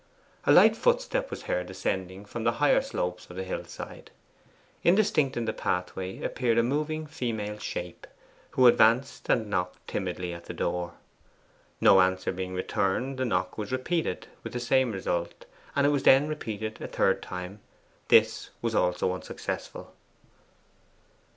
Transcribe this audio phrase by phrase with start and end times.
[0.45, 4.09] A light footstep was heard descending from the higher slopes of the hillside.
[4.83, 8.07] Indistinct in the pathway appeared a moving female shape,
[8.57, 10.93] who advanced and knocked timidly at the door.
[11.79, 15.45] No answer being returned the knock was repeated, with the same result,
[15.75, 17.59] and it was then repeated a third time.
[18.07, 19.93] This also was unsuccessful.